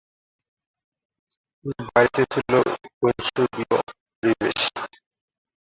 কিন্তু 1.65 1.83
বাড়িতে 1.87 2.21
ছিল 2.33 2.51
বৈষ্ণবীয় 3.01 3.77
পরিবেশ। 4.23 4.59